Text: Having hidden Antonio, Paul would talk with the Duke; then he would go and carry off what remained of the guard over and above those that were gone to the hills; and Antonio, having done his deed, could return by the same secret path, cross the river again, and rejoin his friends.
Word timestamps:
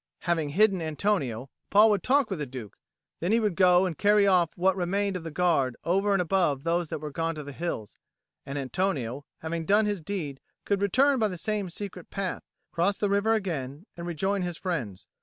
Having 0.21 0.49
hidden 0.49 0.81
Antonio, 0.81 1.51
Paul 1.69 1.91
would 1.91 2.01
talk 2.01 2.31
with 2.31 2.39
the 2.39 2.47
Duke; 2.47 2.75
then 3.19 3.31
he 3.31 3.39
would 3.39 3.55
go 3.55 3.85
and 3.85 3.95
carry 3.95 4.25
off 4.25 4.49
what 4.57 4.75
remained 4.75 5.15
of 5.15 5.23
the 5.23 5.29
guard 5.29 5.75
over 5.83 6.11
and 6.11 6.19
above 6.19 6.63
those 6.63 6.89
that 6.89 6.97
were 6.97 7.11
gone 7.11 7.35
to 7.35 7.43
the 7.43 7.51
hills; 7.51 7.99
and 8.43 8.57
Antonio, 8.57 9.25
having 9.41 9.63
done 9.63 9.85
his 9.85 10.01
deed, 10.01 10.39
could 10.65 10.81
return 10.81 11.19
by 11.19 11.27
the 11.27 11.37
same 11.37 11.69
secret 11.69 12.09
path, 12.09 12.41
cross 12.71 12.97
the 12.97 13.11
river 13.11 13.35
again, 13.35 13.85
and 13.95 14.07
rejoin 14.07 14.41
his 14.41 14.57
friends. 14.57 15.07